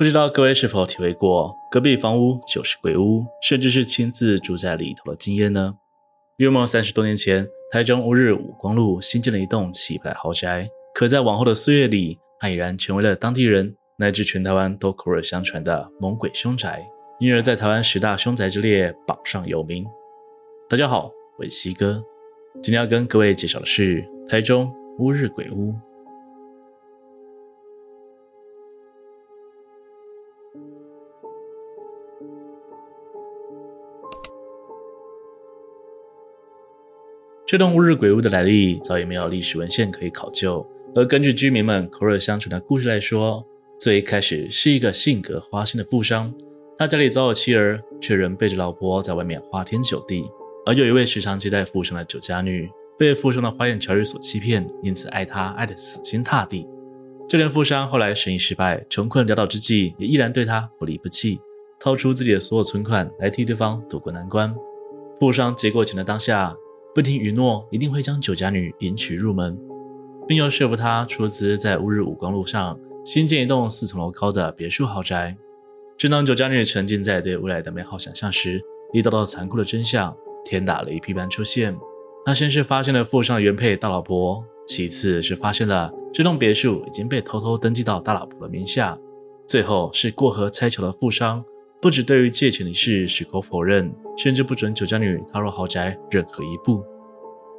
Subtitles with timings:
[0.00, 5.74] 不知道各位是否体会过隔壁房屋就是鬼屋，甚至是亲自住在里头的经验呢？
[6.38, 16.82] 约莫三十多年前，台中乌日五光路新建了一栋气派豪宅，可在往后的岁月里，它已然成为了当地人乃至全台湾都口耳相传的猛鬼凶宅，
[17.18, 19.84] 因而，在台湾十大凶宅之列榜上有名。
[20.66, 22.02] 大家好，我是西哥，
[22.62, 25.74] 今天要跟各位介绍的是台中乌日鬼屋。
[37.50, 40.64] 这栋乌日鬼屋的来历早已没有历史文献可以考究，
[40.94, 43.44] 而根据居民们口耳相传的故事来说，
[43.76, 46.32] 最一开始是一个性格花心的富商，
[46.78, 50.30] 他家里早有妻儿，却仍背着老婆在外面花天酒地。
[50.64, 56.68] 而有一位时常接待富商的酒家女，被富商的花言巧语所欺骗，因此爱他爱得死心塌地。
[57.28, 61.40] 就连富商后来生意失败、穷困潦倒之际，也依然对他不离不弃，
[61.80, 64.54] 掏出自己的所有存款来替对方渡过难关。
[65.18, 66.54] 富商接过钱的当下，
[66.92, 69.56] 不听允诺，一定会将酒家女迎娶入门，
[70.26, 75.36] 并又说服她出资在乌日武光路上新建一栋四层楼高的别墅豪宅。
[75.96, 78.60] 正当酒家女沉浸在对未来的美好想象时，
[78.92, 81.76] 一道道残酷的真相天打雷劈般出现。
[82.24, 88.98] 他先是发现了富商的原配大老婆，其次是发现了这栋别墅已经被偷偷登记到大老婆的名下，
[89.46, 91.44] 最后是过河拆桥的富商。
[91.80, 96.84] 不止对于借钱的事矢口否认，甚至不准酒家女踏入豪宅任何一步。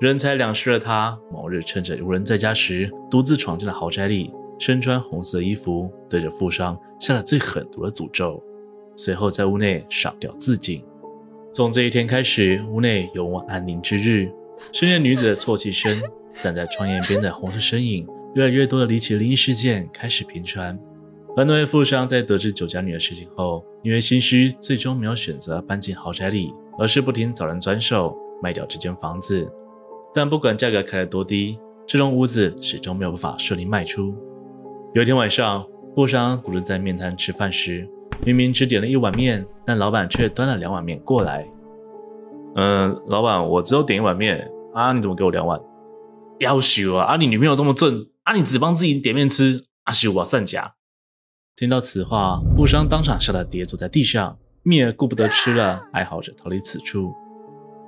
[0.00, 8.42] 人财两失的他，某日趁着无人在家时，独自闯进了豪宅里，身穿红色衣服，对着富商下了最狠毒的诅咒，
[8.96, 10.82] 随后在屋内上吊自尽。
[11.52, 14.30] 从这一天开始，屋内永无安宁之日。
[14.72, 15.94] 深夜女子的啜泣声，
[16.38, 20.78] 站在窗沿边的红色身影，越来越多的离奇灵异事件开始频传。
[21.36, 29.46] 而那位富商在得知酒家女的事情后，因为心虚，最终没有选择搬进豪宅里，而是不停找人转手卖掉这间房子。
[30.14, 34.14] 但不管价格开得多低，这栋屋子始终没有办法顺利卖出。
[34.94, 37.86] 有一天晚上，富商独自在面摊吃饭时，
[38.24, 41.46] 明明只点了一碗面，但老板却端了两碗面过来。
[42.54, 45.60] 嗯，老板，我只有点一碗面啊，你怎么给我两碗？
[46.38, 47.04] 夭寿啊！
[47.04, 50.75] 啊，你女朋友这么正啊，你只帮自己点面吃啊，是我散家。
[51.56, 57.14] 听到此话，布商当场吓得跌坐在地上，蜜儿顾不得吃了，哀嚎着逃离此处。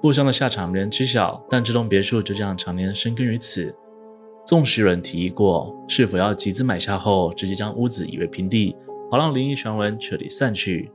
[0.00, 3.74] 布商的下场没人知晓，但这栋别墅就这样常年深耕于此。
[4.46, 8.74] 纵使有人提议过，是否要集资买下后直接将屋子夷为平地，
[9.10, 10.90] 好让灵异传闻彻底散去。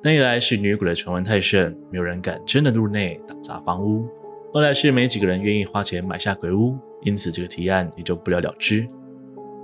[0.00, 4.06] 那一来是女鬼的传闻太盛，没有人敢真的入内打砸房屋；
[4.54, 8.88] 二来是没几个人愿意花钱买下鬼屋，因此这个提案也就不了了之。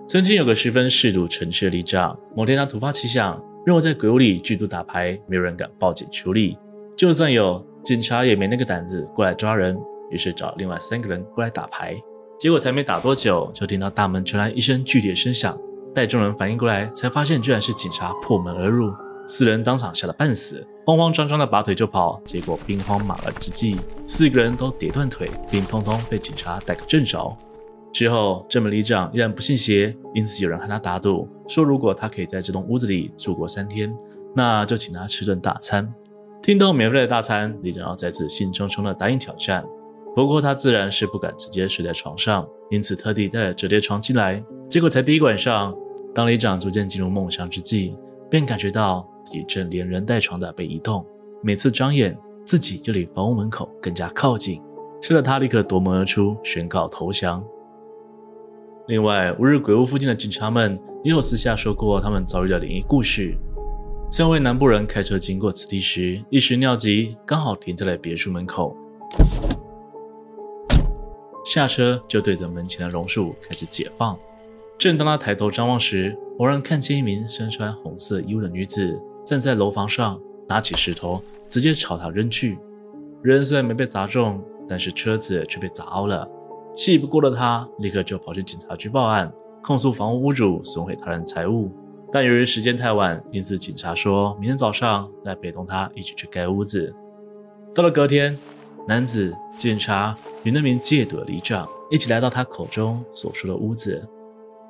[0.09, 6.57] 曾经有个十分嗜赌成痴的里长，某天他突发奇想，认为在鬼屋里聚赌打牌，没有人敢报警处理，
[6.97, 9.79] 就算有警察也没那个胆子过来抓人，
[10.11, 11.95] 于是找另外三个人过来打牌。
[12.39, 15.55] 结果才没打多久，就听到大门传来一声剧烈声响，
[15.95, 18.91] 待众人反应过来，才发现居然是警察破门而入，
[19.27, 23.77] 四人当场吓得半死，慌慌张张的拔腿就跑，结果兵荒马乱之际，
[24.07, 27.37] 四个人都跌断腿，并通通被警察逮个正着。
[27.93, 33.93] 之后，这门里长依然不信邪，因此有人和他打赌，说如果他可以在这栋屋子里住过三天，
[34.37, 35.93] 那就请他吃顿大餐。
[36.43, 39.65] 听到免费的大餐，里长要再次兴冲冲地答应挑战。
[40.15, 44.43] 不过他自然是不敢直接睡在床上，因此特地带了折叠床进来。
[44.69, 45.75] 结果才第一个晚上，
[46.15, 47.97] 当里长逐渐进入梦乡之际，
[48.31, 51.04] 便感觉到自己正连人带床的被移动，
[51.43, 54.62] 每次张眼，自己就离房屋门口更加靠近，
[55.00, 57.44] 吓得他立刻夺门而出，宣告投降。
[58.88, 63.37] 另外，乌日鬼屋附近的警察们也有私下说过他们遭遇的灵异故事。
[64.10, 68.75] 三位南部人开车经过此地时，一时尿急，刚好停在了别墅门口。
[71.44, 74.19] 下车就对着门前的榕树开始解放。
[74.78, 80.18] 正当他抬头张望时，偶然看见一名身穿红色衣物的女子站在楼房上，
[80.48, 82.59] 拿起石头直接朝他扔去。
[83.22, 86.27] 人虽然没被砸中，但是车子却被砸凹了。
[86.78, 89.33] 气不过的他，立刻就跑去警察局报案，
[89.65, 91.69] 控诉房屋屋主损毁他人财物。
[92.13, 96.95] 但由于时间太晚，因此警察说明天早上再陪同他一起去盖屋子。
[97.75, 98.39] 到了隔天，
[98.86, 100.15] 男子、警察
[100.45, 104.01] 与那名戒赌的里长一起来到他口中所说的屋子，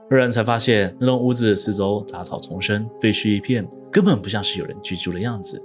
[0.08, 5.62] 二人才发现那栋屋子四周杂草丛生，废墟一片，根本不像是有人居住的样子。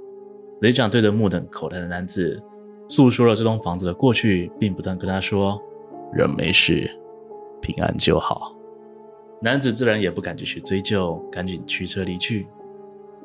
[0.60, 2.44] 里长对着目瞪口呆的男子
[2.90, 5.58] 诉说了这栋房子的过去，并不断跟他说。
[6.16, 6.90] 人没事，
[7.62, 8.56] 平安就好。
[9.42, 12.48] 男子自然也不敢继续追究，赶紧驱车离去。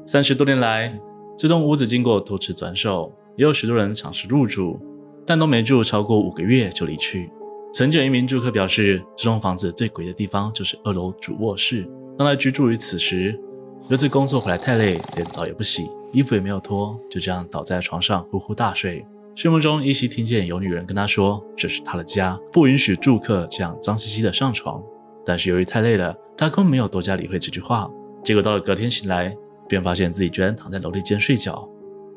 [0.05, 0.99] 三十多年来，
[1.37, 4.81] 这栋屋子经过多次转手，也有许多人尝试入住，
[5.27, 7.31] 但都没住超过五个月就离去。
[7.73, 11.89] 曾经有一名住客表示，这栋房子最诡异的地方就是二楼主卧室。
[12.17, 13.39] 当他居住于此时，
[13.89, 19.07] 由于工作回来太累，连澡也不洗，衣服也没有脱，就这样倒在床上呼呼大睡。
[19.35, 24.83] 睡梦中依稀听见有女人跟他说：“这是他的家，不允许住客这样脏兮兮的上床。”
[25.25, 27.89] 但是由于太累了，他根本没有多加理会这句话。
[28.25, 29.37] 结果到了隔天醒来，
[29.69, 31.69] 便发现自己居然躺在楼梯间睡觉。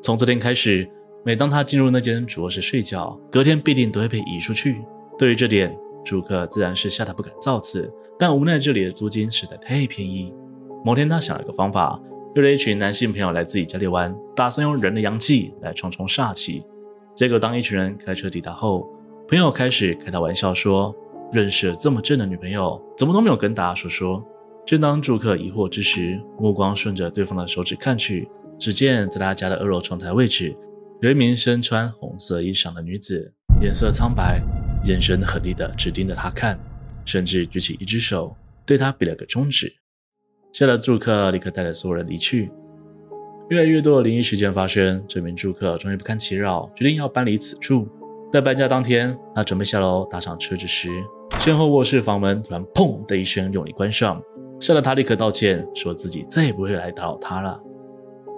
[0.02, 0.88] 从这天开始，
[1.24, 4.82] 每当他进入那间主卧室睡觉，隔天必定都会被移出去。
[5.16, 7.88] 对于这点，住客自然是吓得不敢造次，
[8.18, 10.34] 但无奈这里的租金实在太便宜。
[10.84, 12.00] 某天，他想了个方法，
[12.34, 16.64] 约了一群男性朋友来自己家里玩，打算用人的阳气来冲冲煞气。
[17.14, 18.88] 结果，当一群人开车抵达后，
[19.28, 20.94] 朋友开始开他玩笑说
[21.30, 24.24] ：“认识这么正的女朋友，怎么都没有跟大家说说？”
[24.64, 28.28] 正当住客疑惑之时，目光顺着对方的手指看去，
[28.58, 30.56] 只见在他家的二楼窗台位置，
[31.00, 34.40] 有一名身穿红色衣裳的女子，脸色苍白。
[34.84, 36.58] 眼神狠厉地直盯着他看，
[37.04, 39.72] 甚至举起一只手对他比了个中指。
[40.52, 42.50] 吓得住客立刻带着所有人离去。
[43.52, 47.86] 越来越多的灵异事件发生，这名住客终于不堪其扰，决定要搬离此处。
[48.32, 50.88] 在搬家当天，他准备下楼搭上车子时，
[51.38, 54.18] 身后卧室房门突然“砰”的一声用力关上，
[54.58, 57.60] 吓得他立刻道歉，说自己再也不会来打扰他了。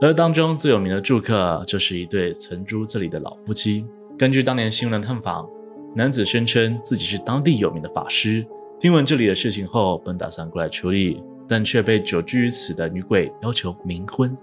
[0.01, 3.87] 而当中最有名的住客，就是一对曾住这里的老夫妻。
[4.19, 5.49] 根据当年新闻探访。
[5.97, 8.45] 男子声称自己是当地有名的法师，
[8.81, 14.37] 听闻这里的事情后，本打算过来处理，但却被久居于此的女鬼要求冥婚。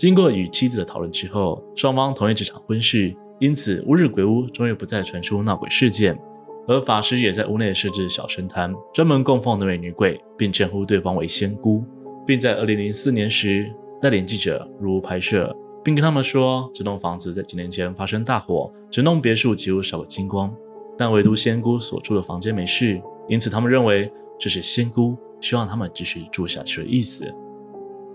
[0.00, 6.18] 经过与妻子的讨论之后，双方同意这场婚事，因此乌日鬼屋终于不再传出闹鬼事件。
[6.66, 11.84] 而法师也在屋内设置小神坛，专门供奉那位女鬼，并称呼对方为仙姑，
[12.26, 13.70] 并在二零零四年时
[14.00, 15.54] 带领记者入屋拍摄，
[15.84, 20.50] 并跟他们说，这栋房子在几年前发生大火，整栋别墅几乎烧个精光。
[20.96, 22.98] 但唯独仙姑所住的房间没事，
[23.28, 27.26] 因此他们认为这是仙姑希望他们继续住下去的意思。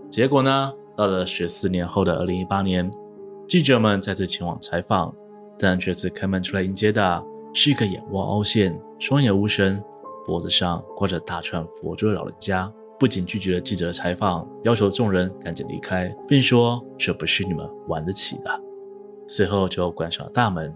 [0.10, 2.90] 结果呢，到了十四年后的二零一八年，
[3.48, 5.14] 记者们再次前往采访，
[5.58, 9.84] 但这次开门出来迎接的是一个眼窝凹陷、双眼无神、
[10.26, 18.62] 脖子上挂着大串佛珠的老人家，不仅拒绝了记者的采访，要求众人赶紧离开，并说这不是你们玩得起的。
[19.28, 20.74] 随后就关上了大门。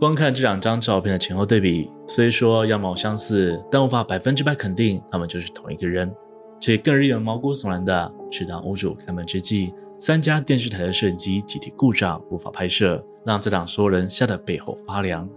[0.00, 6.12] 光看这两张照片的前后对比，虽说样貌相似，但无法百分之百肯定他们就是同一个人。
[6.60, 15.28] 且更令人毛骨悚然的是，当屋主开门之际，三家电视台的摄影机集体故障，无法拍摄，让在场所有人吓得背后发凉。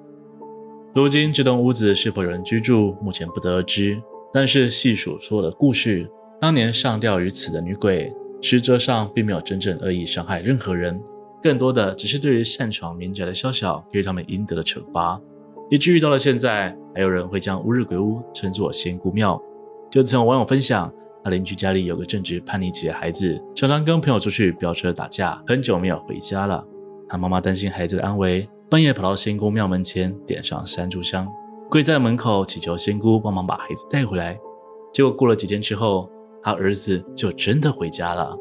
[0.95, 4.01] 如今这栋屋子是否有人居住，目前不得而知。
[4.33, 6.09] 但是细数所有的故事，
[6.39, 8.11] 当年上吊于此的女鬼，
[8.41, 11.01] 实则上并没有真正恶意伤害任何人。
[11.41, 15.19] 更多的只是对于擅闯民宅的宵小给予他们应得的惩罚，
[15.69, 19.41] 以至于到了现在，还有人会将乌日鬼屋称作仙姑庙。
[19.89, 20.91] 就曾有网友分享，
[21.29, 26.63] 邻居家里有个正值叛逆期的孩子，常常跟朋友出去飙车打架，很久没有回家了。
[27.09, 31.27] 他妈妈担心孩子的安危，半夜跑到仙姑庙门前点上三炷香，
[31.69, 34.37] 跪在门口祈求仙姑帮忙把孩子带回来。
[34.93, 36.09] 结果过了几天之后，
[36.41, 38.37] 他儿子就真的回家了，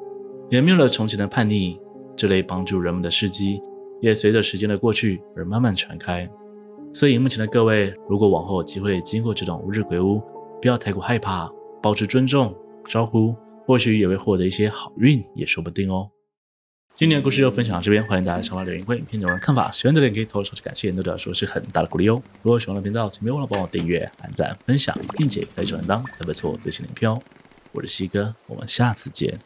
[0.50, 1.81] 也没有了从前的叛逆。
[2.17, 3.60] 这类帮助人们的事迹，
[4.01, 6.27] 也随着时间的过去而慢慢传开。
[6.94, 10.19] 所以，目前的各位，如果往后有机会经过这种无日鬼屋，
[10.63, 11.46] 不要太过害怕，
[11.82, 12.55] 保持尊重，
[12.88, 13.34] 招呼，
[13.66, 16.10] 或许也会获得一些好运，也说不定哦。
[16.94, 19.70] 今天的故事就分享到这边，欢迎大家下方留言关影片内容的看法。
[19.70, 22.22] 喜欢的人可以投个手机感谢，对我来说是很大的鼓励哦。
[22.43, 27.20] 如果喜欢的频道，请别忘了帮我订阅、按赞、分享，并且开小铃铛，才不错过最新的影片哦。
[27.72, 29.38] 我是西哥，我们下次见。